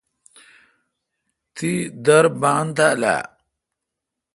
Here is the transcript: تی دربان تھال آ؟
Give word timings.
تی 1.55 1.71
دربان 2.05 2.65
تھال 2.75 3.01
آ؟ 3.15 3.17